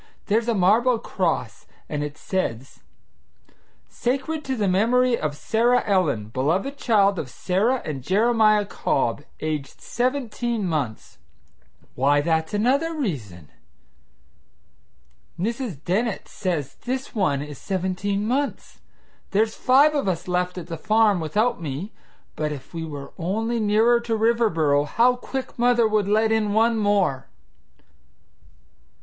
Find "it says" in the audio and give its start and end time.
2.03-2.81